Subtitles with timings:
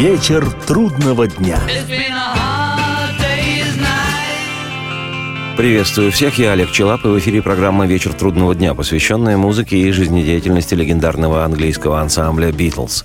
[0.00, 1.60] Вечер трудного дня.
[5.58, 9.90] Приветствую всех, я Олег Челап, и в эфире программа «Вечер трудного дня», посвященная музыке и
[9.90, 13.04] жизнедеятельности легендарного английского ансамбля «Битлз».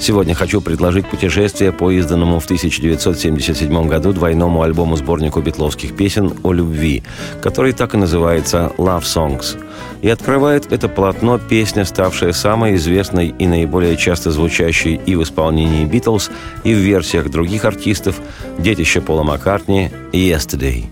[0.00, 7.04] Сегодня хочу предложить путешествие по изданному в 1977 году двойному альбому-сборнику битловских песен о любви,
[7.42, 9.56] который так и называется «Love Songs».
[10.04, 15.86] И открывает это полотно песня, ставшая самой известной и наиболее часто звучащей и в исполнении
[15.86, 16.30] «Битлз»,
[16.62, 18.20] и в версиях других артистов
[18.58, 20.84] «Детище Пола Маккартни» «Yesterday».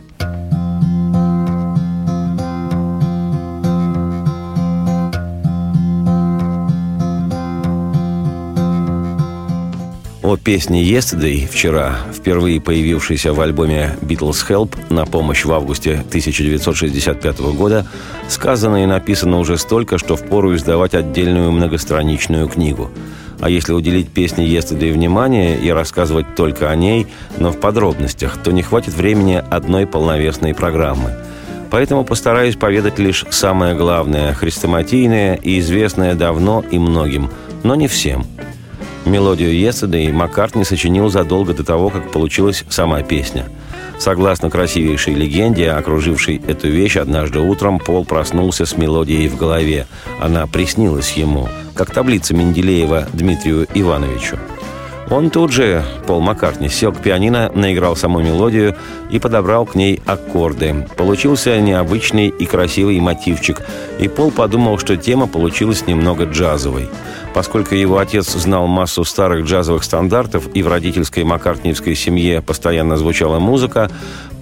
[10.22, 17.40] О песне «Yesterday» вчера, впервые появившейся в альбоме «Beatles Help» на помощь в августе 1965
[17.56, 17.86] года,
[18.28, 22.88] сказано и написано уже столько, что впору издавать отдельную многостраничную книгу.
[23.40, 27.08] А если уделить песне «Yesterday» внимание и рассказывать только о ней,
[27.38, 31.16] но в подробностях, то не хватит времени одной полновесной программы.
[31.68, 37.28] Поэтому постараюсь поведать лишь самое главное, хрестоматийное и известное давно и многим,
[37.64, 38.24] но не всем–
[39.04, 43.46] Мелодию «Yesterday» Маккартни сочинил задолго до того, как получилась сама песня.
[43.98, 49.86] Согласно красивейшей легенде, окружившей эту вещь, однажды утром Пол проснулся с мелодией в голове.
[50.20, 54.38] Она приснилась ему, как таблица Менделеева Дмитрию Ивановичу.
[55.10, 58.76] Он тут же, Пол Маккартни, сел к пианино, наиграл саму мелодию
[59.10, 60.86] и подобрал к ней аккорды.
[60.96, 63.60] Получился необычный и красивый мотивчик,
[63.98, 66.88] и Пол подумал, что тема получилась немного джазовой.
[67.34, 73.38] Поскольку его отец знал массу старых джазовых стандартов и в родительской маккартниевской семье постоянно звучала
[73.38, 73.90] музыка,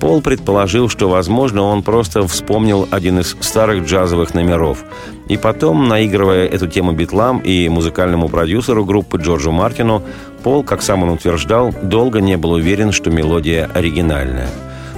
[0.00, 4.82] Пол предположил, что, возможно, он просто вспомнил один из старых джазовых номеров.
[5.28, 10.02] И потом, наигрывая эту тему битлам и музыкальному продюсеру группы Джорджу Мартину,
[10.42, 14.48] Пол, как сам он утверждал, долго не был уверен, что мелодия оригинальная.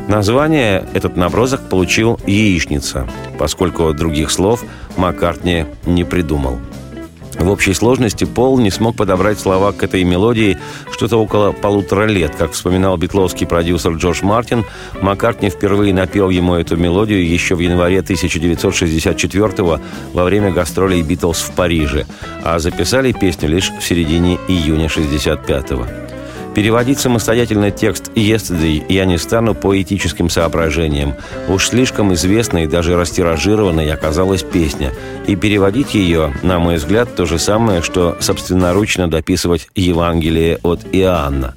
[0.06, 4.64] Название этот набросок получил «Яичница», поскольку других слов
[4.96, 6.58] Маккартни не придумал–
[7.38, 10.58] в общей сложности Пол не смог подобрать слова к этой мелодии
[10.92, 12.34] что-то около полутора лет.
[12.36, 14.64] Как вспоминал битловский продюсер Джордж Мартин,
[15.00, 19.80] Маккартни впервые напел ему эту мелодию еще в январе 1964
[20.12, 22.06] во время гастролей «Битлз» в Париже,
[22.42, 26.11] а записали песню лишь в середине июня 1965 -го.
[26.54, 31.14] Переводить самостоятельно текст «Yesterday» я не стану по этическим соображениям.
[31.48, 34.92] Уж слишком известной даже растиражированной оказалась песня.
[35.26, 41.54] И переводить ее, на мой взгляд, то же самое, что собственноручно дописывать Евангелие от Иоанна.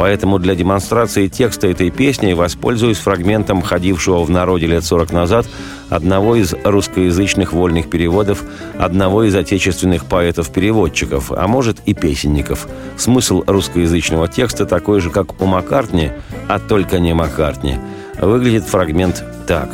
[0.00, 5.46] Поэтому для демонстрации текста этой песни воспользуюсь фрагментом ходившего в народе лет 40 назад
[5.90, 8.42] одного из русскоязычных вольных переводов
[8.78, 12.66] одного из отечественных поэтов-переводчиков, а может и песенников.
[12.96, 16.12] Смысл русскоязычного текста такой же, как у Маккартни,
[16.48, 17.76] а только не Маккартни.
[18.18, 19.68] Выглядит фрагмент так.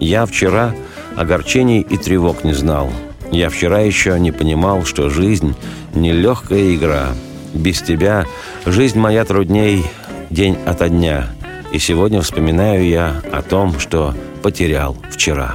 [0.00, 0.74] «Я вчера
[1.14, 2.90] огорчений и тревог не знал.
[3.30, 5.54] Я вчера еще не понимал, что жизнь–
[5.94, 7.10] нелегкая игра.
[7.54, 8.26] Без тебя
[8.64, 9.84] жизнь моя трудней
[10.30, 11.28] день ото дня.
[11.72, 15.54] И сегодня вспоминаю я о том, что потерял вчера.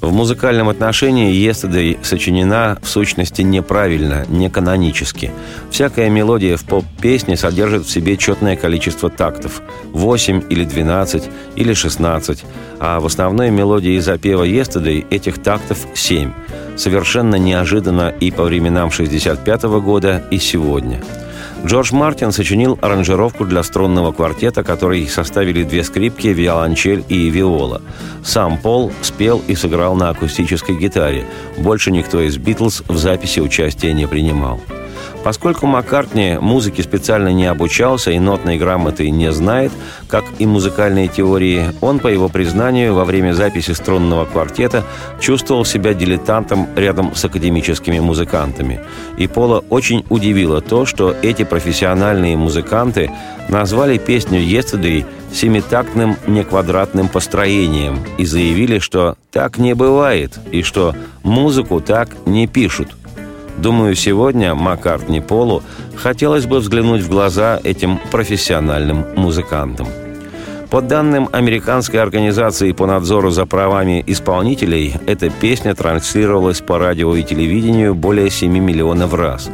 [0.00, 5.30] В музыкальном отношении «Yesterday» сочинена в сущности неправильно, не канонически.
[5.70, 9.60] Всякая мелодия в поп-песне содержит в себе четное количество тактов–
[9.92, 11.24] 8 или 12
[11.56, 12.44] или 16,
[12.78, 16.32] а в основной мелодии запева «Yesterday» этих тактов 7.
[16.78, 21.02] Совершенно неожиданно и по временам 65 -го года, и сегодня–
[21.64, 27.82] Джордж Мартин сочинил аранжировку для струнного квартета, который составили две скрипки, виолончель и виола.
[28.24, 31.26] Сам Пол спел и сыграл на акустической гитаре.
[31.58, 34.60] Больше никто из «Битлз» в записи участия не принимал.
[35.22, 39.70] Поскольку Маккартни музыке специально не обучался и нотной грамоты не знает,
[40.08, 44.82] как и музыкальные теории, он, по его признанию, во время записи струнного квартета
[45.20, 48.80] чувствовал себя дилетантом рядом с академическими музыкантами.
[49.18, 53.10] И Пола очень удивило то, что эти профессиональные музыканты
[53.48, 61.80] назвали песню «Yesterday» семитактным неквадратным построением и заявили, что так не бывает и что музыку
[61.80, 62.88] так не пишут.
[63.60, 65.62] Думаю, сегодня Маккартни Полу
[65.94, 69.86] хотелось бы взглянуть в глаза этим профессиональным музыкантам.
[70.70, 77.22] По данным американской организации по надзору за правами исполнителей, эта песня транслировалась по радио и
[77.22, 79.50] телевидению более 7 миллионов раз.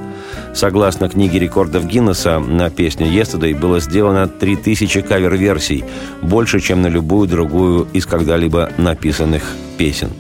[0.55, 5.85] Согласно книге рекордов Гиннесса, на песню «Yesterday» было сделано 3000 кавер-версий,
[6.23, 9.43] больше, чем на любую другую из когда-либо написанных
[9.79, 10.11] песен.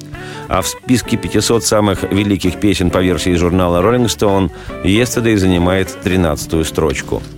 [0.49, 4.50] А в списке 500 самых великих песен по версии журнала Rolling Stone
[4.84, 7.23] «Yesterday» занимает 13-ю строчку–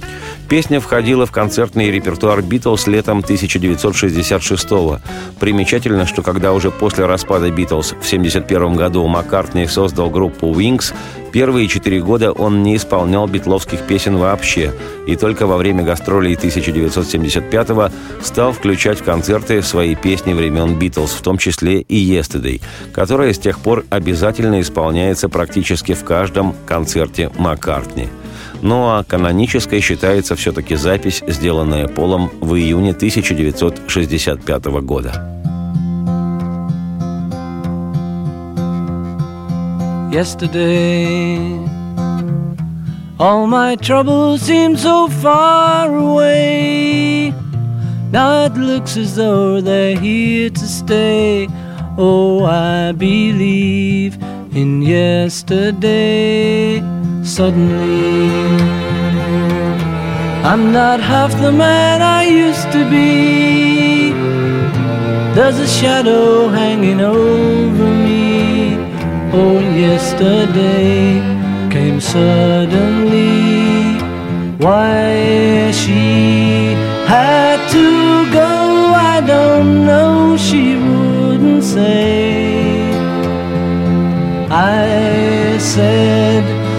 [0.48, 4.98] Песня входила в концертный репертуар «Битлз» летом 1966 -го.
[5.38, 10.94] Примечательно, что когда уже после распада «Битлз» в 1971 году Маккартни создал группу «Wings»,
[11.32, 14.72] первые четыре года он не исполнял битловских песен вообще,
[15.06, 17.90] и только во время гастролей 1975-го
[18.22, 22.62] стал включать в концерты свои песни времен «Битлз», в том числе и «Yesterday»,
[22.94, 28.08] которая с тех пор обязательно исполняется практически в каждом концерте Маккартни–
[28.62, 35.34] ну а канонической считается все-таки запись, сделанная Полом в июне 1965 года.
[40.10, 41.38] Yesterday,
[43.18, 47.34] all my troubles seem so far away.
[48.10, 51.46] Now it looks as though they're here to stay.
[51.98, 54.16] Oh, I believe
[54.54, 55.58] in yesterday.
[57.22, 58.30] Suddenly.
[60.44, 64.12] I'm not half the man I used to be.
[65.34, 68.76] There's a shadow hanging over me.
[69.32, 71.20] Oh, yesterday
[71.70, 73.38] came suddenly.
[74.58, 76.74] Why she
[77.06, 80.36] had to go, I don't know.
[80.36, 82.90] She wouldn't say.
[84.50, 86.57] I said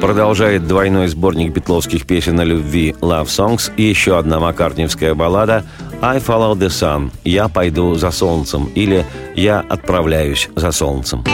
[0.00, 5.64] Продолжает двойной сборник битловских песен о любви Love Songs и еще одна маккартневская баллада
[6.00, 9.04] «I follow the sun»– «Я пойду за солнцем» или
[9.34, 11.24] «Я отправляюсь за солнцем».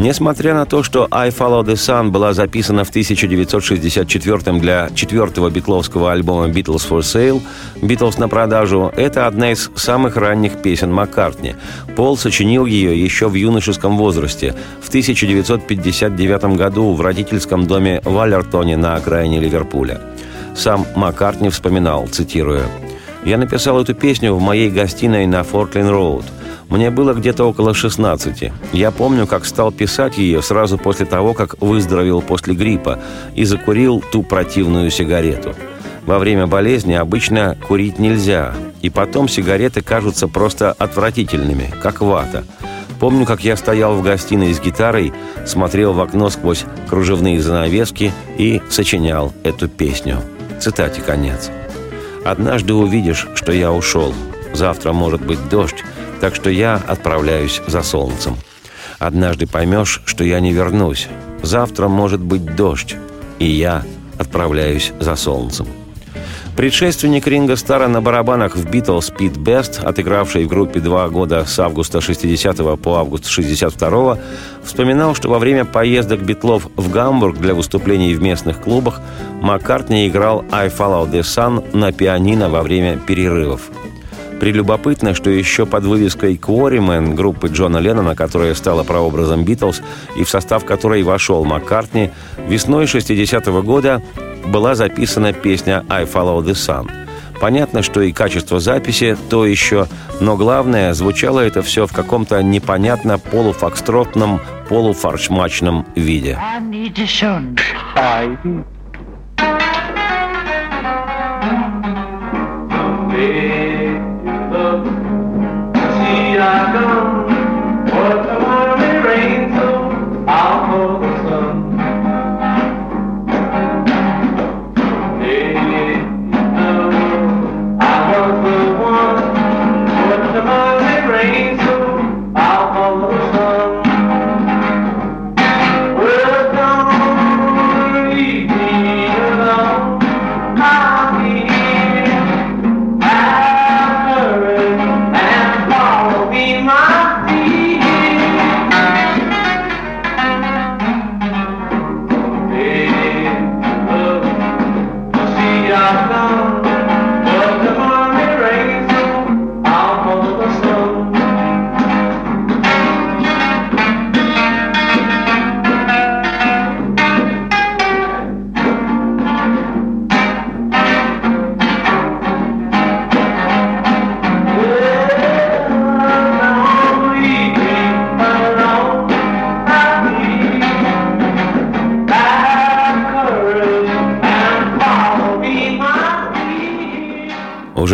[0.00, 6.12] Несмотря на то, что «I Follow the Sun» была записана в 1964 для четвертого битловского
[6.12, 7.42] альбома «Beatles for Sale»,
[7.82, 11.54] «Beatles на продажу»— это одна из самых ранних песен Маккартни.
[11.96, 18.78] Пол сочинил ее еще в юношеском возрасте, в 1959 году в родительском доме в Аллертоне
[18.78, 20.00] на окраине Ливерпуля.
[20.56, 22.64] Сам Маккартни вспоминал, цитируя,
[23.26, 26.24] «Я написал эту песню в моей гостиной на Фортлин-Роуд–
[26.70, 28.52] мне было где-то около 16.
[28.72, 33.00] Я помню, как стал писать ее сразу после того, как выздоровел после гриппа
[33.34, 35.54] и закурил ту противную сигарету.
[36.06, 42.44] Во время болезни обычно курить нельзя, и потом сигареты кажутся просто отвратительными, как вата.
[43.00, 45.12] Помню, как я стоял в гостиной с гитарой,
[45.46, 50.18] смотрел в окно сквозь кружевные занавески и сочинял эту песню.
[50.60, 51.50] Цитате конец.
[52.24, 54.14] «Однажды увидишь, что я ушел.
[54.52, 55.84] Завтра может быть дождь,
[56.20, 58.36] так что я отправляюсь за солнцем.
[58.98, 61.08] Однажды поймешь, что я не вернусь.
[61.42, 62.96] Завтра может быть дождь,
[63.38, 63.82] и я
[64.18, 65.66] отправляюсь за солнцем.
[66.56, 71.58] Предшественник Ринга Стара на барабанах в Beatles Пит Бест, отыгравший в группе два года с
[71.58, 74.18] августа 60 по август 62
[74.62, 79.00] вспоминал, что во время поездок Битлов в Гамбург для выступлений в местных клубах
[79.40, 83.70] Маккартни играл «I Follow the Sun» на пианино во время перерывов–
[84.40, 89.82] Прелюбопытно, что еще под вывеской «Quarrymen» группы Джона Леннона, которая стала прообразом «Битлз»
[90.16, 92.10] и в состав которой вошел Маккартни,
[92.48, 94.02] весной 60-го года
[94.46, 96.90] была записана песня «I Follow the Sun».
[97.38, 99.86] Понятно, что и качество записи то еще,
[100.20, 106.38] но главное, звучало это все в каком-то непонятно полуфокстротном, полуфаршмачном виде.
[113.22, 113.49] I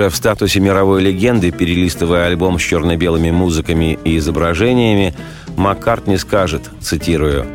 [0.09, 5.15] В статусе мировой легенды, перелистывая альбом с черно-белыми музыками и изображениями,
[5.57, 7.47] Маккартни скажет, цитирую,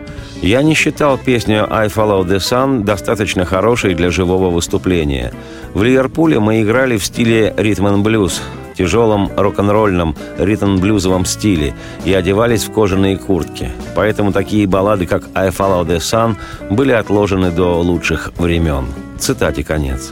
[0.41, 5.31] «Я не считал песню «I Follow the Sun» достаточно хорошей для живого выступления.
[5.73, 8.41] В Ливерпуле мы играли в стиле ритм-н-блюз,
[8.75, 13.69] тяжелом рок-н-ролльном ритм-блюзовом стиле и одевались в кожаные куртки.
[13.95, 16.35] Поэтому такие баллады, как «I Follow the Sun»
[16.69, 18.87] были отложены до лучших времен.
[19.19, 20.11] Цитате конец.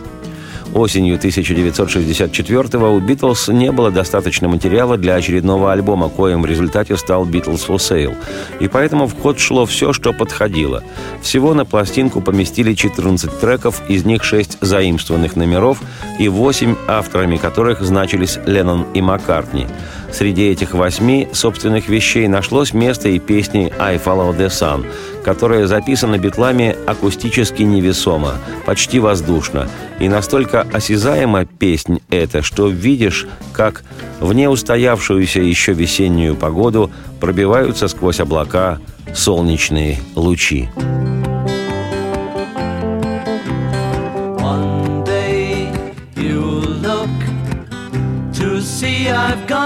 [0.74, 7.26] Осенью 1964-го у «Битлз» не было достаточно материала для очередного альбома, коим в результате стал
[7.26, 8.16] «Битлз for Sale».
[8.60, 10.84] И поэтому в ход шло все, что подходило.
[11.22, 15.82] Всего на пластинку поместили 14 треков, из них 6 заимствованных номеров
[16.20, 19.68] и 8, авторами которых значились Леннон и Маккартни–
[20.12, 24.86] Среди этих восьми собственных вещей нашлось место и песни «I Follow the Sun»,
[25.24, 28.34] которая записана битлами акустически невесомо,
[28.66, 29.70] почти воздушно.
[30.00, 33.84] И настолько осязаема песнь эта, что видишь, как
[34.20, 38.80] в неустоявшуюся еще весеннюю погоду пробиваются сквозь облака
[39.14, 40.70] солнечные лучи.
[40.80, 41.19] see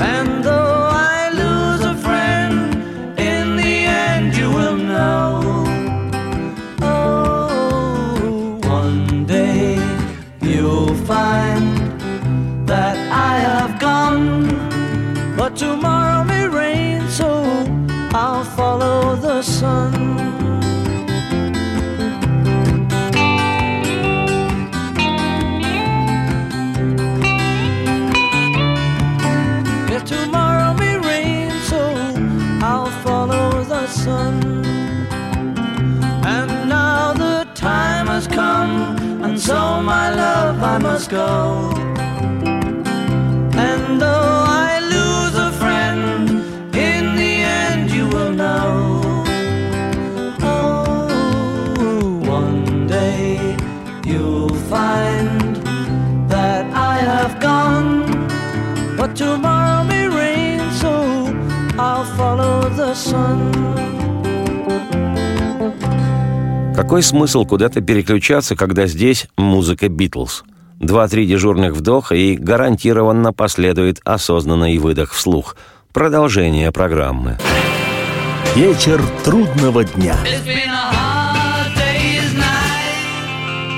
[0.00, 2.72] And though I lose a friend,
[3.18, 3.74] in the
[4.06, 5.64] end you will know.
[6.80, 9.74] Oh, one day
[10.40, 11.98] you'll find
[12.68, 14.46] that I have gone,
[15.36, 17.28] but tomorrow may rain, so
[18.14, 20.27] I'll follow the sun.
[39.48, 41.70] So my love I must go.
[43.66, 46.28] And though I lose a friend,
[46.74, 49.00] in the end you will know.
[50.42, 53.56] Oh, one day
[54.04, 55.56] you'll find
[56.28, 57.88] that I have gone,
[58.98, 60.92] but tomorrow may rain, so
[61.78, 63.57] I'll follow the sun.
[66.88, 70.42] Какой смысл куда-то переключаться, когда здесь музыка Битлз?
[70.80, 75.54] Два-три дежурных вдоха и гарантированно последует осознанный выдох вслух.
[75.92, 77.36] Продолжение программы.
[78.54, 80.16] Вечер трудного дня.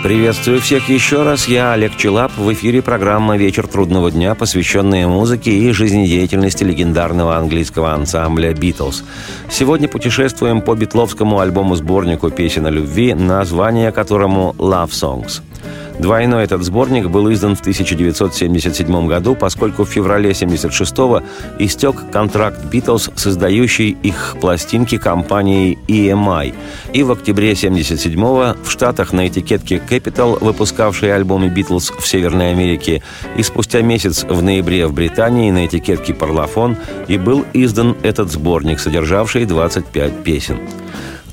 [0.02, 1.46] Приветствую всех еще раз.
[1.46, 2.32] Я Олег Челап.
[2.38, 9.04] В эфире программа «Вечер трудного дня», посвященная музыке и жизнедеятельности легендарного английского ансамбля «Битлз».
[9.50, 15.42] Сегодня путешествуем по битловскому альбому-сборнику песен о любви, название которому «Love Songs».
[16.00, 23.10] Двойной этот сборник был издан в 1977 году, поскольку в феврале 1976 истек контракт «Битлз»
[23.14, 26.54] с издающей их пластинки компанией EMI.
[26.94, 33.02] И в октябре 1977 в Штатах на этикетке Capital, выпускавшей альбомы «Битлз» в Северной Америке,
[33.36, 36.78] и спустя месяц в ноябре в Британии на этикетке «Парлофон»
[37.08, 40.60] и был издан этот сборник, содержавший 25 песен.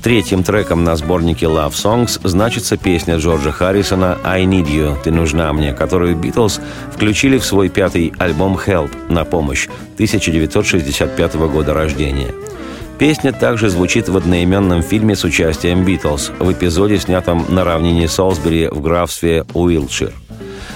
[0.08, 5.52] Третьим треком на сборнике Love Songs значится песня Джорджа Харрисона «I Need You» «Ты нужна
[5.52, 12.32] мне», которую Битлз включили в свой пятый альбом «Help» на помощь 1965 года рождения.
[12.98, 18.68] Песня также звучит в одноименном фильме с участием Битлз в эпизоде, снятом на равнине Солсбери
[18.68, 20.14] в графстве Уилтшир.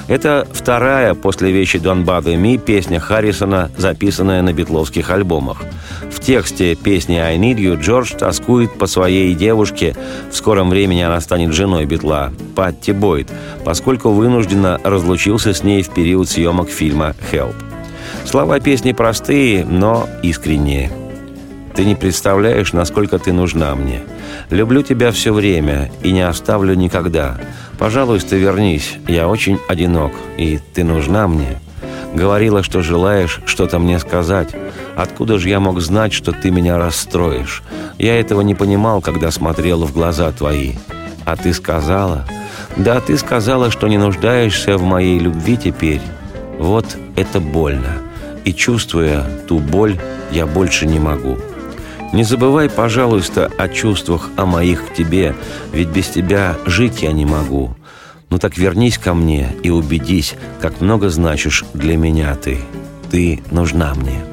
[0.09, 5.63] Это вторая после вещи «Don't Bother Me» песня Харрисона, записанная на битловских альбомах.
[6.11, 9.97] В тексте песни «I Need You» Джордж тоскует по своей девушке,
[10.31, 13.29] в скором времени она станет женой Битла, Патти Бойд,
[13.65, 17.55] поскольку вынужденно разлучился с ней в период съемок фильма «Help».
[18.25, 20.91] Слова песни простые, но искренние–
[21.75, 24.03] ты не представляешь, насколько ты нужна мне.
[24.51, 27.41] Люблю тебя все время и не оставлю никогда.
[27.83, 28.95] Пожалуйста, вернись.
[29.09, 31.59] Я очень одинок, и ты нужна мне.
[32.15, 34.51] Говорила, что желаешь что-то мне сказать.
[34.95, 37.65] Откуда же я мог знать, что ты меня расстроишь?
[37.99, 40.75] Я этого не понимал, когда смотрел в глаза твои.
[41.25, 42.25] А ты сказала...
[42.77, 46.03] Да, ты сказала, что не нуждаешься в моей любви теперь.
[46.61, 46.87] Вот
[47.17, 47.99] это больно.
[48.45, 49.99] И чувствуя ту боль,
[50.31, 51.37] я больше не могу.
[52.13, 55.35] Не забывай, пожалуйста, о чувствах, о моих к тебе,
[55.73, 57.75] ведь без тебя жить я не могу.
[58.29, 62.59] Ну так вернись ко мне и убедись, как много значишь для меня ты.
[63.11, 64.32] Ты нужна мне».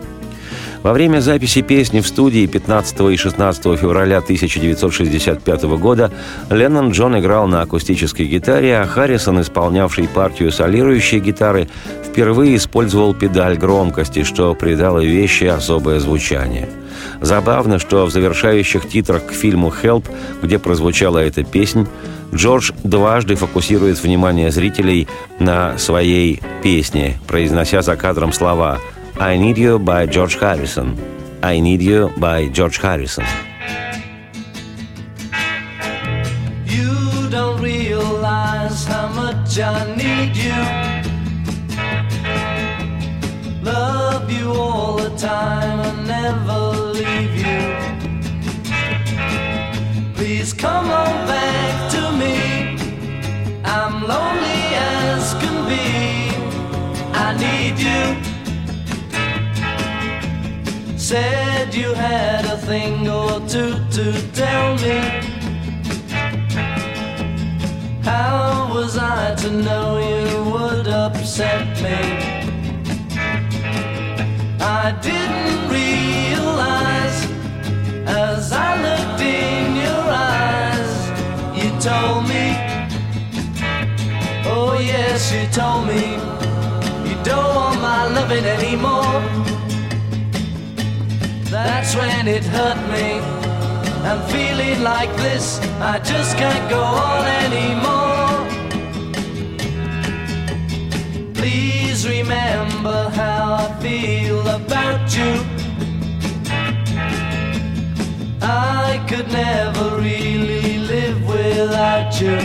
[0.81, 6.09] Во время записи песни в студии 15 и 16 февраля 1965 года
[6.49, 11.67] Леннон Джон играл на акустической гитаре, а Харрисон, исполнявший партию солирующей гитары,
[12.05, 16.69] впервые использовал педаль громкости, что придало вещи особое звучание.
[17.19, 20.05] Забавно, что в завершающих титрах к фильму «Help»,
[20.41, 21.87] где прозвучала эта песня,
[22.33, 25.09] Джордж дважды фокусирует внимание зрителей
[25.39, 28.77] на своей песне, произнося за кадром слова–
[29.21, 30.95] I Need You by George Harrison.
[31.43, 33.25] I Need You by George Harrison.
[36.63, 40.55] You don't realize how much I need you.
[43.61, 46.59] Love you all the time and never
[46.93, 47.59] leave you.
[50.15, 52.37] Please come on back to me.
[53.65, 56.31] I'm lonely as can be.
[57.13, 58.28] I need you
[61.09, 64.99] said you had a thing or two to tell me.
[68.03, 71.99] How was I to know you would upset me?
[74.61, 77.19] I didn't realize
[78.05, 80.93] as I looked in your eyes,
[81.59, 82.45] you told me.
[84.45, 86.03] Oh, yes, you told me
[87.09, 89.38] you don't want my loving anymore.
[91.69, 93.09] That's when it hurt me.
[94.09, 98.37] I'm feeling like this, I just can't go on anymore.
[101.35, 105.33] Please remember how I feel about you.
[108.41, 112.39] I could never really live without you.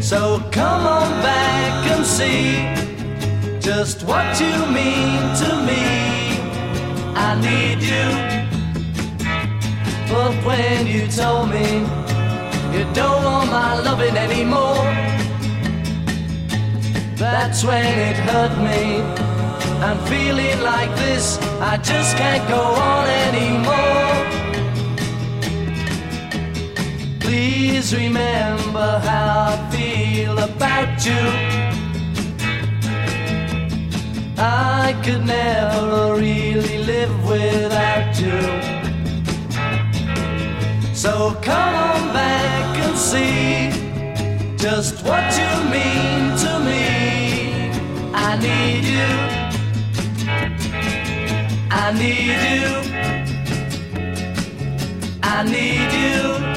[0.00, 6.29] So come on back and see just what you mean to me.
[7.30, 8.08] I need you.
[10.12, 11.66] But when you told me
[12.76, 14.82] you don't want my loving anymore,
[17.14, 19.00] that's when it hurt me.
[19.86, 24.10] I'm feeling like this, I just can't go on anymore.
[27.20, 31.49] Please remember how I feel about you.
[34.42, 38.40] I could never really live without you.
[40.94, 43.70] So come on back and see
[44.56, 47.70] just what you mean to me.
[48.14, 49.12] I need you.
[51.70, 52.66] I need you.
[55.22, 56.49] I need you.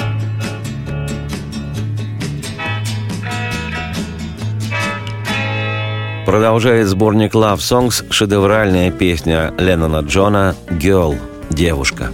[6.25, 11.17] Продолжает сборник Love Songs шедевральная песня Леннона Джона «Girl»–
[11.49, 12.11] «Девушка».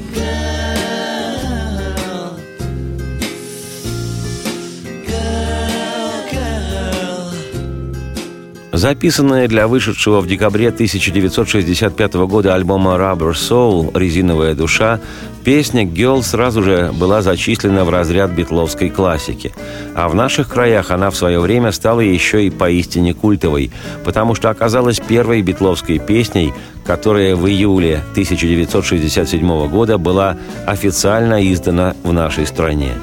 [8.79, 15.01] Записанная для вышедшего в декабре 1965 года альбома Rubber Soul «Резиновая душа»,
[15.43, 19.51] песня «Girl» сразу же была зачислена в разряд битловской классики.
[19.95, 23.69] А в наших краях она в свое время стала еще и поистине культовой,
[24.05, 26.53] потому что оказалась первой битловской песней,
[26.85, 32.93] которая в июле 1967 года была официально издана в нашей стране.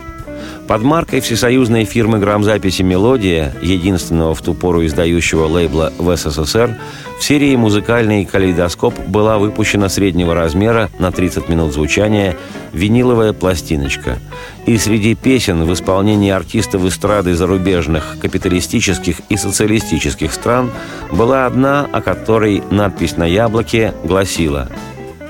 [0.68, 6.76] Под маркой всесоюзной фирмы грамзаписи «Мелодия», единственного в ту пору издающего лейбла в СССР,
[7.20, 12.36] в серии «Музыкальный калейдоскоп» была выпущена среднего размера на 30 минут звучания
[12.72, 14.18] виниловая пластиночка.
[14.66, 20.72] И среди песен в исполнении артистов эстрады зарубежных, капиталистических и социалистических стран
[21.12, 24.68] была одна, о которой надпись на яблоке гласила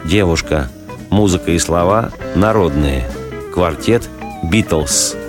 [0.02, 0.70] «Девушка.
[1.10, 3.04] Музыка и слова народные.
[3.52, 4.08] Квартет
[4.42, 5.25] «Битлз».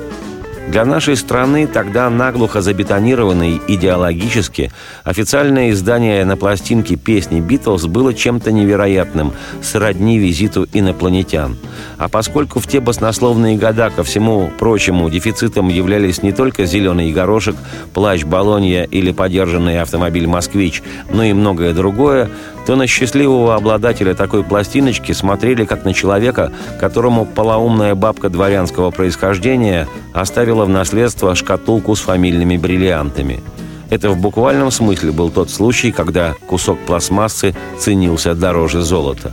[0.67, 4.69] Для нашей страны, тогда наглухо забетонированной идеологически,
[5.06, 11.58] официальное издание на пластинке песни «Битлз» было чем-то невероятным, сродни визиту инопланетян.
[11.97, 17.56] А поскольку в те баснословные года, ко всему прочему, дефицитом являлись не только зеленый горошек,
[17.93, 22.30] плащ «Болонья» или подержанный автомобиль «Москвич», но и многое другое,
[22.67, 26.51] то на счастливого обладателя такой пластиночки смотрели как на человека,
[26.82, 33.39] которому полоумная бабка дворянского происхождения оставила в наследство шкатулку с фамильными бриллиантами.
[33.89, 39.32] Это в буквальном смысле был тот случай, когда кусок пластмассы ценился дороже золота.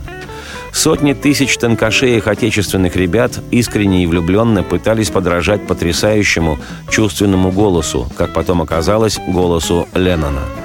[0.71, 6.57] Сотни тысяч тонкошеек отечественных ребят искренне и влюбленно пытались подражать потрясающему
[6.89, 10.43] чувственному голосу, как потом оказалось, голосу Леннона–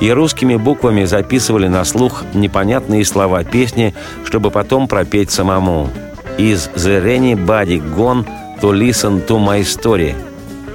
[0.00, 5.88] и русскими буквами записывали на слух непонятные слова песни, чтобы потом пропеть самому.
[6.36, 8.24] «Из the rainy body gone
[8.60, 10.14] to listen to my story».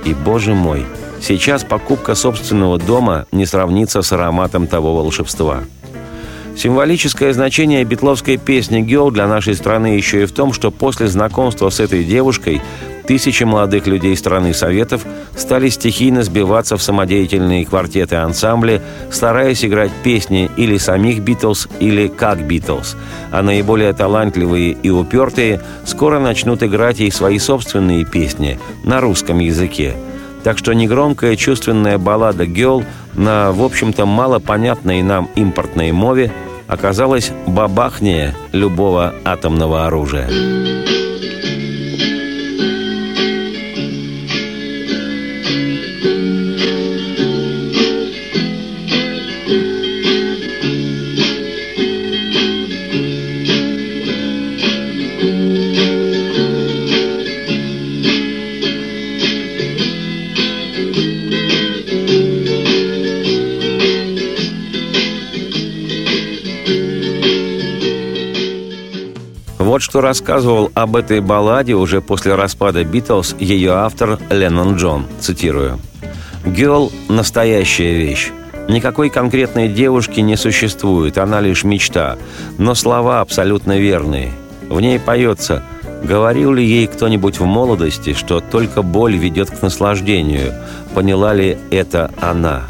[0.04, 0.86] И, боже мой,
[1.22, 5.64] сейчас покупка собственного дома не сравнится с ароматом того волшебства.
[6.56, 11.70] Символическое значение битловской песни «Геол» для нашей страны еще и в том, что после знакомства
[11.70, 12.62] с этой девушкой
[13.06, 20.50] тысячи молодых людей страны Советов стали стихийно сбиваться в самодеятельные квартеты ансамбли, стараясь играть песни
[20.58, 22.96] или самих «Битлз», или как «Битлз»,
[23.32, 29.94] а наиболее талантливые и упертые скоро начнут играть и свои собственные песни на русском языке.
[30.44, 36.32] Так что негромкая чувственная баллада «Гелл» на, в общем-то, мало понятной нам импортной мове
[36.68, 40.28] оказалась бабахнее любого атомного оружия.
[69.74, 75.80] Вот что рассказывал об этой балладе уже после распада «Битлз» ее автор Леннон Джон, цитирую.
[76.46, 78.30] «Гелл– настоящая вещь.
[78.70, 82.18] Никакой конкретной девушки не существует, она лишь мечта.
[82.60, 84.32] Но слова абсолютно верные.
[84.70, 85.64] В ней поется
[86.04, 90.54] Говорил ли ей кто-нибудь в молодости, что только боль ведет к наслаждению?
[90.94, 92.62] Поняла ли это она?»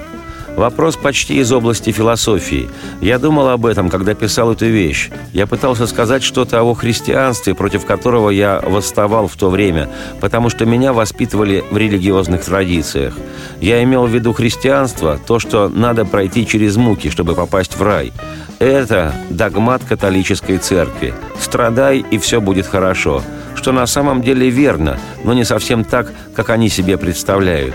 [0.55, 2.69] Вопрос почти из области философии.
[3.01, 5.09] Я думал об этом, когда писал эту вещь.
[5.33, 9.89] Я пытался сказать что-то о христианстве, против которого я восставал в то время,
[10.21, 13.15] потому что меня воспитывали в религиозных традициях.
[13.61, 18.13] Я имел в виду христианство, то, что надо пройти через муки, чтобы попасть в рай.
[18.59, 21.15] Это догмат католической церкви.
[21.39, 23.23] Страдай, и все будет хорошо.
[23.55, 27.73] Что на самом деле верно, но не совсем так, как они себе представляют.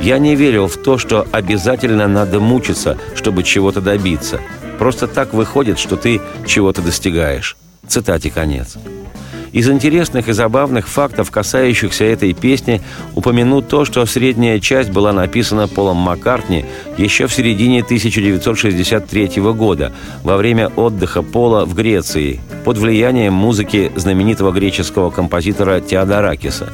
[0.00, 4.40] Я не верил в то, что обязательно надо мучиться, чтобы чего-то добиться.
[4.78, 7.56] Просто так выходит, что ты чего-то достигаешь.
[7.86, 8.76] Цитате конец.
[9.52, 12.82] Из интересных и забавных фактов, касающихся этой песни,
[13.14, 16.64] упомяну то, что средняя часть была написана Полом Маккартни
[16.96, 24.52] еще в середине 1963 года, во время отдыха Пола в Греции, под влиянием музыки знаменитого
[24.52, 26.70] греческого композитора Теодоракиса.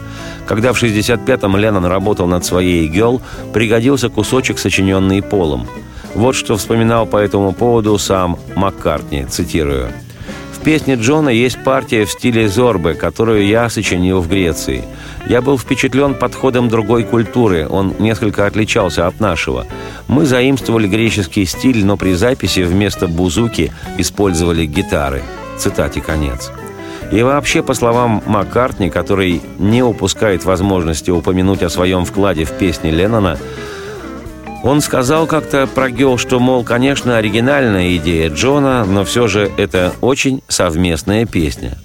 [0.46, 5.66] Когда в 65-м Леннон работал над своей «Гелл», пригодился кусочек, сочиненный Полом.
[6.14, 9.88] Вот что вспоминал по этому поводу сам Маккартни, цитирую–
[10.64, 14.82] песне Джона есть партия в стиле зорбы, которую я сочинил в Греции.
[15.28, 19.66] Я был впечатлен подходом другой культуры, он несколько отличался от нашего.
[20.08, 25.22] Мы заимствовали греческий стиль, но при записи вместо бузуки использовали гитары.
[25.58, 26.50] Цитате конец.
[27.12, 32.90] И вообще, по словам Маккартни, который не упускает возможности упомянуть о своем вкладе в песни
[32.90, 33.38] Леннона,
[34.64, 39.92] он сказал как-то про Гел, что, мол, конечно, оригинальная идея Джона, но все же это
[40.00, 41.76] очень совместная песня.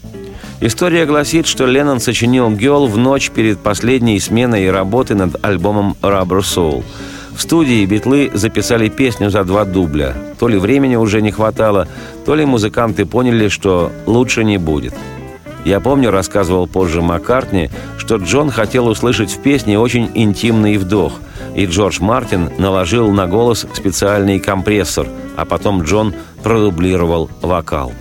[0.62, 6.40] История гласит, что Леннон сочинил Гел в ночь перед последней сменой работы над альбомом «Rubber
[6.40, 6.84] Soul».
[7.36, 10.14] В студии битлы записали песню за два дубля.
[10.40, 11.88] То ли времени уже не хватало,
[12.26, 14.94] то ли музыканты поняли, что лучше не будет.
[15.66, 21.14] Я помню, рассказывал позже Маккартни, что Джон хотел услышать в песне очень интимный вдох–
[21.56, 27.92] и Джордж Мартин наложил на голос специальный компрессор, а потом Джон продублировал вокал.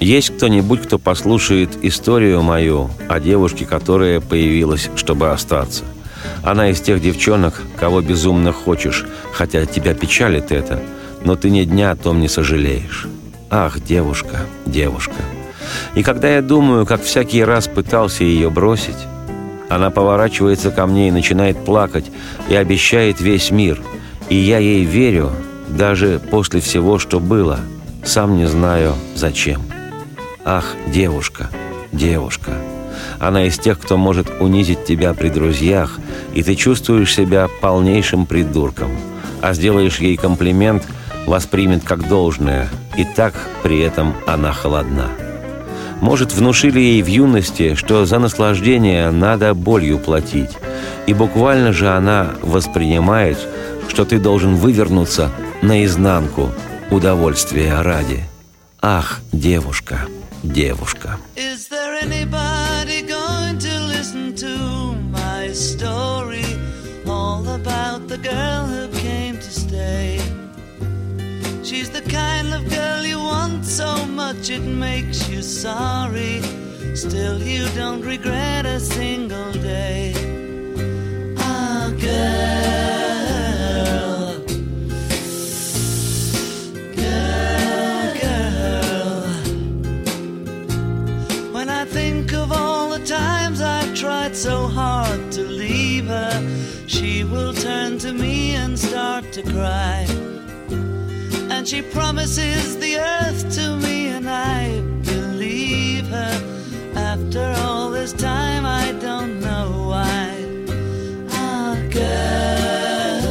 [0.00, 5.84] Есть кто-нибудь, кто послушает историю мою о девушке, которая появилась, чтобы остаться?
[6.42, 10.80] Она из тех девчонок, кого безумно хочешь, хотя тебя печалит это,
[11.24, 13.06] но ты ни дня о том не сожалеешь.
[13.50, 15.14] Ах, девушка, девушка.
[15.94, 18.96] И когда я думаю, как всякий раз пытался ее бросить,
[19.68, 22.10] она поворачивается ко мне и начинает плакать
[22.48, 23.80] и обещает весь мир.
[24.28, 25.30] И я ей верю,
[25.68, 27.60] даже после всего, что было.
[28.04, 29.62] Сам не знаю, зачем.
[30.44, 31.48] Ах, девушка,
[31.92, 32.52] девушка.
[33.22, 35.98] Она из тех, кто может унизить тебя при друзьях,
[36.34, 38.90] и ты чувствуешь себя полнейшим придурком.
[39.40, 40.86] А сделаешь ей комплимент–
[41.26, 45.08] воспримет как должное, и так при этом она холодна.
[46.00, 50.50] Может, внушили ей в юности, что за наслаждение надо болью платить,
[51.06, 53.38] и буквально же она воспринимает,
[53.88, 55.30] что ты должен вывернуться
[55.62, 56.50] наизнанку
[56.90, 58.24] удовольствия ради.
[58.80, 60.06] Ах, девушка,
[60.42, 61.18] девушка.
[61.36, 62.02] Is there
[73.72, 76.42] so much it makes you sorry.
[76.94, 80.12] Still, you don't regret a single day.
[81.38, 82.42] Ah, girl.
[87.00, 89.22] Girl, girl.
[91.54, 96.42] When I think of all the times I've tried so hard to leave her,
[96.86, 100.21] she will turn to me and start to cry.
[101.62, 106.34] And she promises the earth to me, and I believe her.
[106.96, 110.44] After all this time, I don't know why.
[111.30, 113.22] Ah, girl.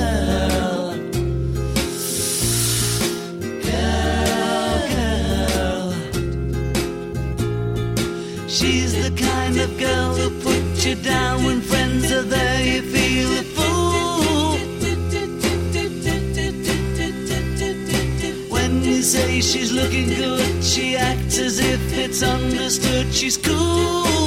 [3.67, 5.91] Girl, girl.
[8.47, 11.20] She's the kind of girl who puts you down
[19.51, 20.63] she's looking good.
[20.63, 23.13] She acts as if it's understood.
[23.13, 24.20] She's cool.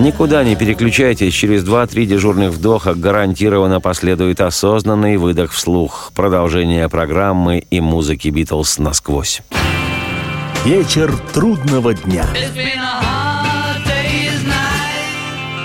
[0.00, 6.10] Никуда не переключайтесь, через 2-3 дежурных вдоха гарантированно последует осознанный выдох вслух.
[6.14, 9.42] Продолжение программы и музыки «Битлз» насквозь.
[10.64, 12.24] Вечер трудного дня.
[12.34, 13.19] It's been a.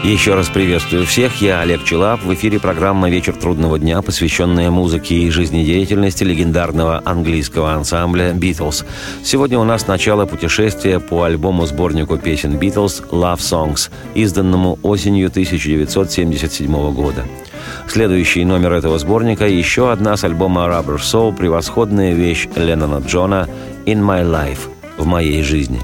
[0.05, 1.41] Еще раз приветствую всех.
[1.41, 2.21] Я Олег Челап.
[2.21, 8.85] В эфире программа «Вечер трудного дня», посвященная музыке и жизнедеятельности легендарного английского ансамбля «Битлз».
[9.23, 17.25] Сегодня у нас начало путешествия по альбому-сборнику песен «Битлз» «Love Songs», изданному осенью 1977 года.
[17.87, 23.49] Следующий номер этого сборника– еще одна с альбома «Rubber Soul» превосходная вещь Леннона Джона
[23.87, 25.81] «In My Life»– «В моей жизни».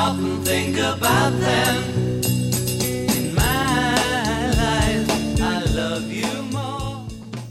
[0.00, 1.76] Stop and think about them.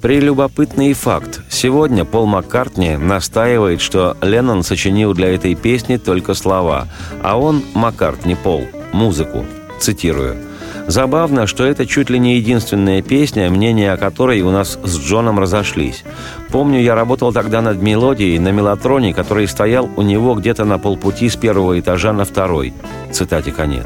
[0.01, 1.41] Прелюбопытный факт.
[1.49, 6.87] Сегодня Пол Маккартни настаивает, что Леннон сочинил для этой песни только слова,
[7.21, 9.45] а он, Маккартни Пол, музыку.
[9.81, 10.48] Цитирую.
[10.89, 15.37] Забавно, что это чуть ли не единственная песня, мнения о которой у нас с Джоном
[15.39, 16.03] разошлись.
[16.49, 21.29] Помню, я работал тогда над мелодией на мелатроне, который стоял у него где-то на полпути
[21.29, 22.73] с первого этажа на второй.
[23.11, 23.85] Цитате конец.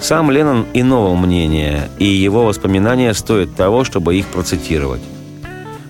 [0.00, 5.02] Сам Леннон иного мнения, и его воспоминания стоят того, чтобы их процитировать.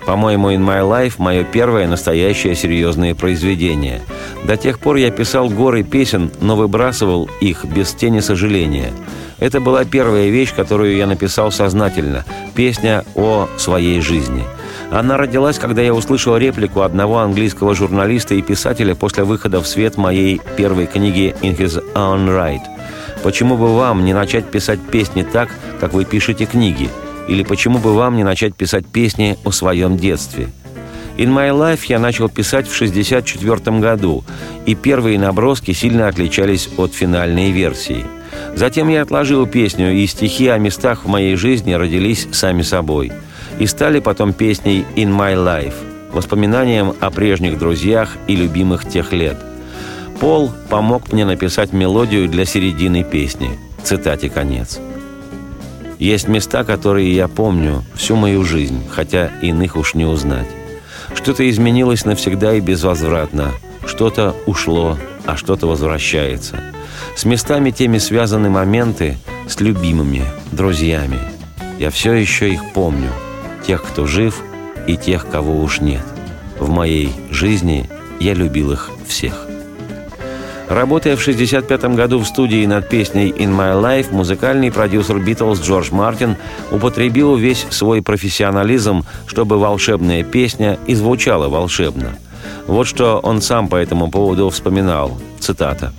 [0.05, 4.03] По-моему, «In My Life»– мое первое настоящее серьезное произведение.
[4.45, 8.93] До тех пор я писал горы песен, но выбрасывал их без тени сожаления.
[9.38, 12.24] Это была первая вещь, которую я написал сознательно–
[12.55, 14.44] песня о своей жизни.
[14.90, 19.96] Она родилась, когда я услышал реплику одного английского журналиста и писателя после выхода в свет
[19.96, 22.62] моей первой книги «In His Own Right».
[23.22, 26.88] «Почему бы вам не начать писать песни так, как вы пишете книги?»
[27.29, 30.48] Или почему бы вам не начать писать песни о своем детстве?
[31.18, 34.24] «In My Life» я начал писать в 1964 году,
[34.66, 38.07] и первые наброски сильно отличались от финальной версии.
[38.59, 43.12] Затем я отложил песню, и стихи о местах в моей жизни родились сами собой.
[43.61, 45.75] И стали потом песней «In My Life»,
[46.12, 49.37] воспоминанием о прежних друзьях и любимых тех лет.
[50.18, 53.57] Пол помог мне написать мелодию для середины песни.
[53.85, 54.81] Цитате конец.
[56.01, 60.49] Есть места, которые я помню всю мою жизнь, хотя иных уж не узнать.
[61.14, 63.53] Что-то изменилось навсегда и безвозвратно.
[63.87, 66.57] Что-то ушло, а что-то возвращается.
[67.18, 71.18] С местами теми связаны моменты с любимыми, друзьями.
[71.76, 73.11] Я все еще их помню.
[73.66, 74.40] Тех, кто жив,
[74.87, 76.04] и тех, кого уж нет.
[76.61, 79.48] В моей жизни я любил их всех.
[80.68, 85.88] Работая в 1965 году в студии над песней «In My Life», музыкальный продюсер «Битлз» Джордж
[85.90, 86.37] Мартин
[86.70, 92.16] употребил весь свой профессионализм, чтобы волшебная песня и звучала волшебно.
[92.68, 95.18] Вот что он сам по этому поводу вспоминал.
[95.40, 95.92] Цитата.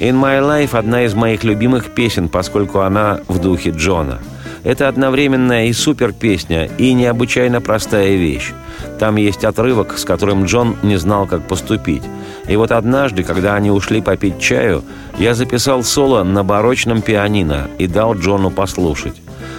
[0.00, 4.20] «In My Life»– одна из моих любимых песен, поскольку она в духе Джона–
[4.64, 8.52] это одновременная и супер песня, и необычайно простая вещь.
[8.98, 12.02] Там есть отрывок, с которым Джон не знал, как поступить.
[12.48, 14.84] И вот однажды, когда они ушли попить чаю,
[15.18, 19.14] я записал соло на барочном пианино и дал Джону послушать.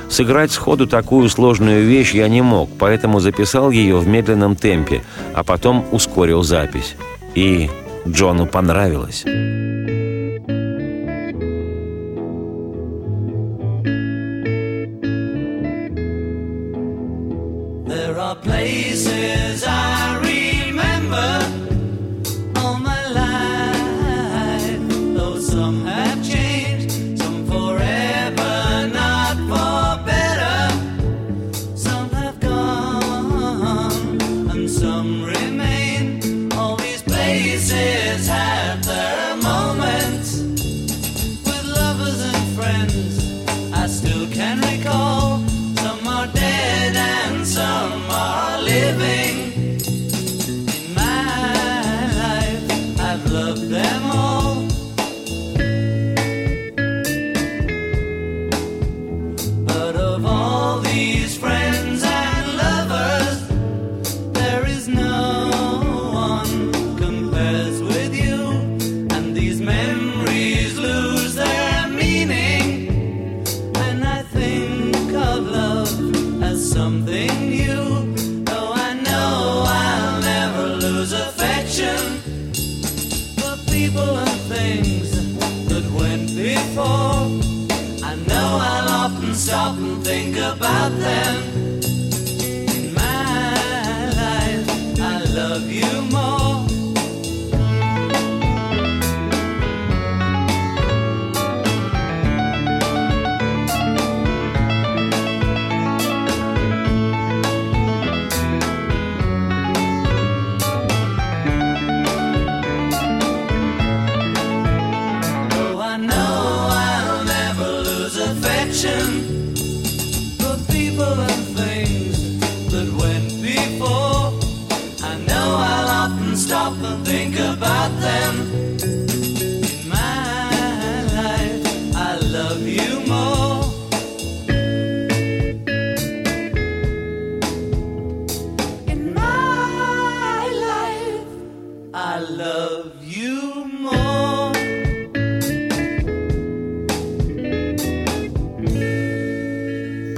[0.10, 5.43] Сыграть сходу такую сложную вещь я не мог, поэтому записал ее в медленном темпе, а
[5.43, 6.95] потом ускорил запись.
[7.36, 7.69] И
[8.08, 9.23] Джону понравилось.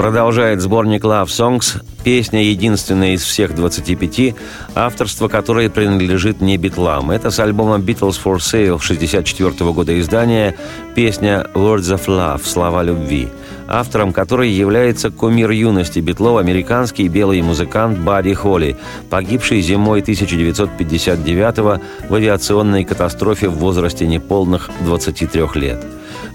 [0.01, 4.33] Продолжает сборник Love Songs, песня единственная из всех 25,
[4.73, 7.11] авторство которой принадлежит не битлам.
[7.11, 10.55] Это с альбома Beatles for Sale 64 года издания
[10.95, 13.27] песня Words of Love, слова любви,
[13.67, 18.77] автором которой является кумир юности битлов американский белый музыкант Бадди Холли,
[19.11, 21.79] погибший зимой 1959
[22.09, 25.85] в авиационной катастрофе в возрасте неполных 23 лет.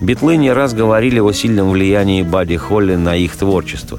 [0.01, 3.99] Битлы не раз говорили о сильном влиянии Бадди Холли на их творчество.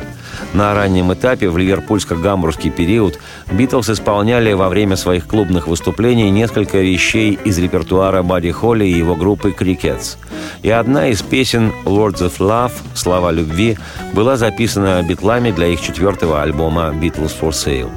[0.54, 3.20] На раннем этапе, в ливерпульско-гамбургский период,
[3.52, 9.16] Битлз исполняли во время своих клубных выступлений несколько вещей из репертуара Бадди Холли и его
[9.16, 10.18] группы «Крикетс».
[10.62, 13.78] И одна из песен «Words of Love» «Слова любви»
[14.14, 17.90] была записана битлами для их четвертого альбома «Beatles for Sale».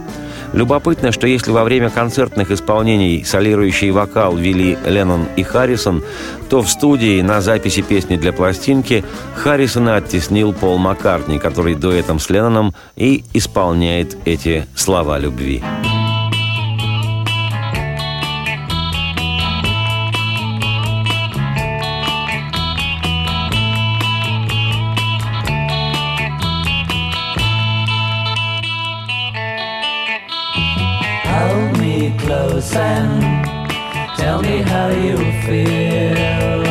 [0.52, 6.02] Любопытно, что если во время концертных исполнений солирующий вокал вели Леннон и Харрисон,
[6.48, 9.04] то в студии на записи песни для пластинки
[9.36, 15.62] Харрисона оттеснил Пол Маккартни, который дуэтом с Ленноном и исполняет эти слова любви.
[32.48, 36.64] And tell me how you feel.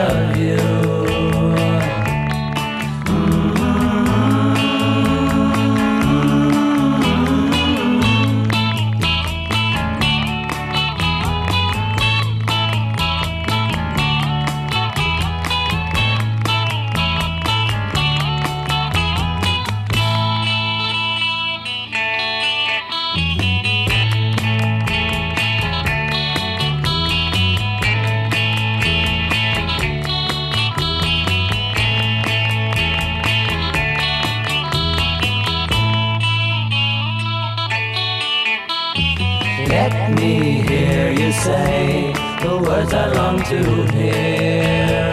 [43.50, 43.62] to
[43.94, 45.12] hear.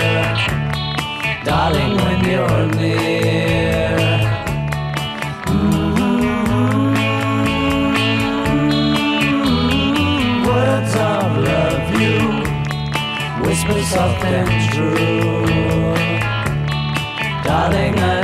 [1.45, 3.97] Darling, when you're near.
[5.53, 6.07] Mm-hmm.
[10.47, 12.19] Words of love you
[13.45, 15.45] whisper soft and true.
[17.45, 18.22] Darling, I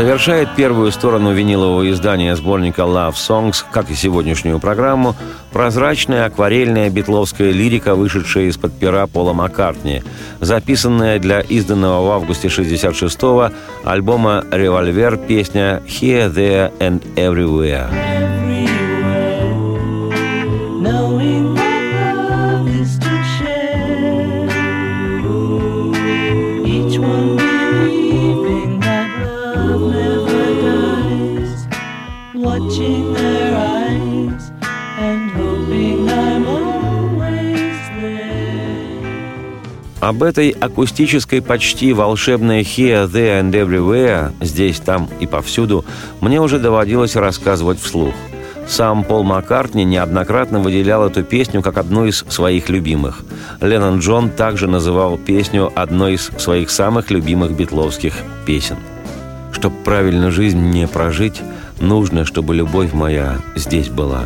[0.00, 5.14] Завершает первую сторону винилового издания сборника Love Songs, как и сегодняшнюю программу,
[5.52, 10.02] прозрачная акварельная битловская лирика, вышедшая из-под пера Пола Маккартни,
[10.40, 13.50] записанная для изданного в августе 66-го
[13.84, 18.39] альбома «Револьвер» песня «Here, There and Everywhere».
[40.10, 45.84] Об этой акустической почти волшебной «Here, There and Everywhere» здесь, там и повсюду
[46.20, 48.12] мне уже доводилось рассказывать вслух.
[48.66, 53.22] Сам Пол Маккартни неоднократно выделял эту песню как одну из своих любимых.
[53.60, 58.78] Леннон Джон также называл песню одной из своих самых любимых битловских песен.
[59.52, 61.40] «Чтоб правильно жизнь мне прожить,
[61.78, 64.24] нужно, чтобы любовь моя здесь была».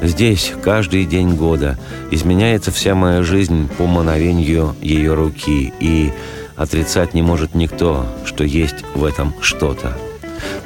[0.00, 1.76] Здесь каждый день года
[2.10, 6.12] изменяется вся моя жизнь по мановению ее руки, и
[6.56, 9.96] отрицать не может никто, что есть в этом что-то.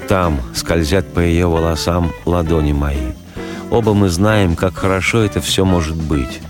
[0.06, 3.12] Там скользят по ее волосам ладони мои.
[3.70, 6.40] Оба мы знаем, как хорошо это все может быть.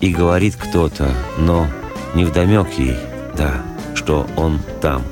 [0.00, 1.68] И говорит кто-то, но
[2.14, 2.96] не вдомек ей,
[3.36, 3.62] да,
[3.94, 5.02] что он там.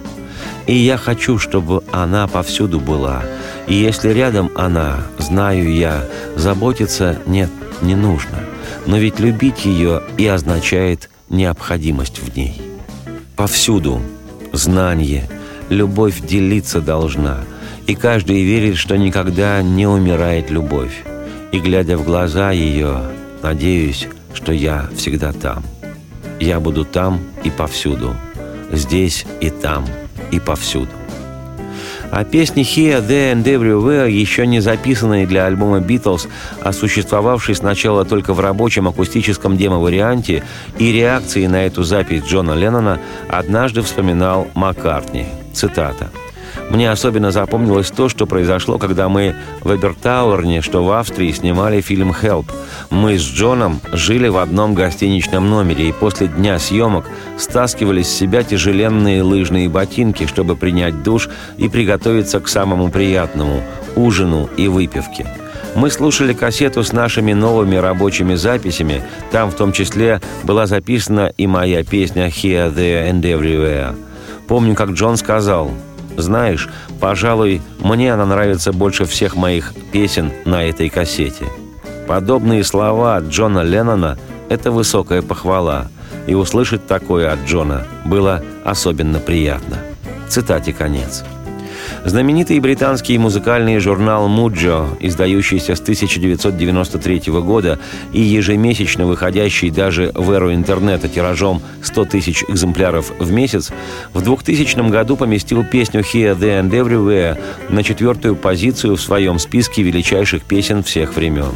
[0.66, 3.22] И я хочу, чтобы она повсюду была—
[3.70, 6.04] и если рядом она, знаю я,
[6.34, 7.50] заботиться нет,
[7.82, 8.40] не нужно.
[8.84, 12.60] Но ведь любить ее и означает необходимость в ней.
[13.36, 14.02] Повсюду
[14.52, 15.30] знание,
[15.68, 17.44] любовь делиться должна,
[17.86, 21.04] и каждый верит, что никогда не умирает любовь.
[21.52, 23.02] И, глядя в глаза ее,
[23.40, 25.62] надеюсь, что я всегда там.
[26.40, 28.16] Я буду там и повсюду.
[28.72, 29.86] Здесь и там
[30.32, 30.99] и повсюду.
[32.10, 36.28] А песни «Here, There and Everywhere», еще не записанные для альбома «Битлз»,
[36.62, 40.42] а существовавшие сначала только в рабочем акустическом демо-варианте
[40.78, 42.98] и реакции на эту запись Джона Леннона,
[43.28, 45.26] однажды вспоминал Маккартни.
[45.54, 46.10] Цитата–
[46.70, 52.14] мне особенно запомнилось то, что произошло, когда мы в Эбертауэрне, что в Австрии, снимали фильм
[52.14, 52.50] «Хелп».
[52.90, 57.06] Мы с Джоном жили в одном гостиничном номере и после дня съемок
[57.36, 63.62] стаскивали с себя тяжеленные лыжные ботинки, чтобы принять душ и приготовиться к самому приятному–
[63.96, 65.26] ужину и выпивке.
[65.74, 69.02] Мы слушали кассету с нашими новыми рабочими записями.
[69.32, 73.96] Там в том числе была записана и моя песня «Here, There and Everywhere».
[74.46, 75.72] Помню, как Джон сказал–
[76.16, 76.68] знаешь,
[77.00, 81.46] пожалуй, мне она нравится больше всех моих песен на этой кассете.
[82.06, 85.88] Подобные слова от Джона Леннона– это высокая похвала,
[86.26, 89.78] и услышать такое от Джона было особенно приятно.
[90.28, 91.24] Цитате конец.
[92.04, 97.78] Знаменитый британский музыкальный журнал «Муджо», издающийся с 1993 года
[98.14, 103.70] и ежемесячно выходящий даже в эру интернета тиражом 100 тысяч экземпляров в месяц,
[104.14, 107.38] в 2000 году поместил песню «Here, There and Everywhere»
[107.68, 111.52] на четвертую позицию в своем списке величайших песен всех времен.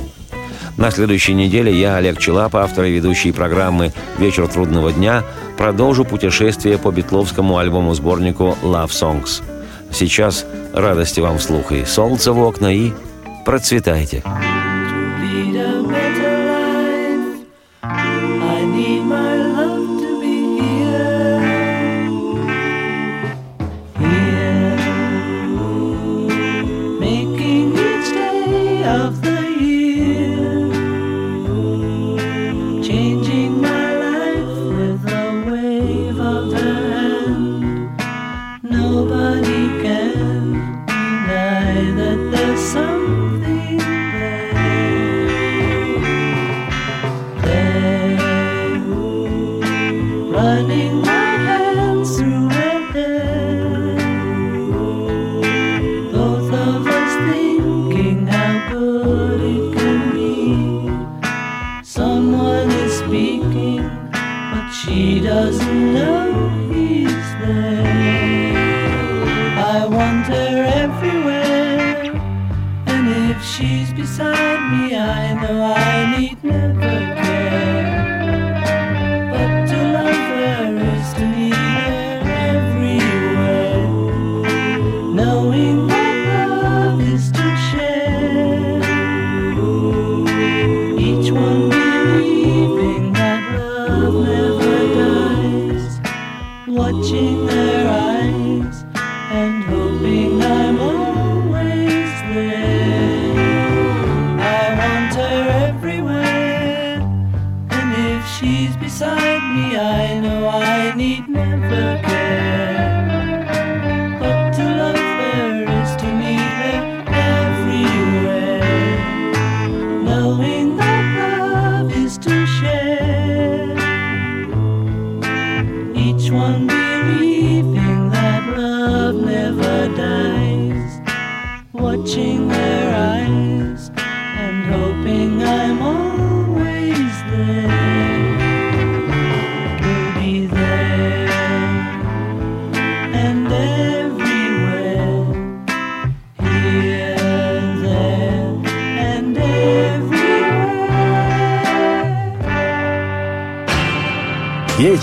[0.76, 5.22] На следующей неделе я, Олег Челап, автор и ведущий программы «Вечер трудного дня»,
[5.56, 9.53] продолжу путешествие по битловскому альбому-сборнику «Love Songs».
[9.94, 12.92] Сейчас радости вам вслух и солнце в окна, и
[13.44, 14.24] процветайте.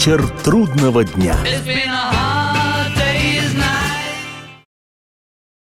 [0.01, 1.35] Вечер трудного дня.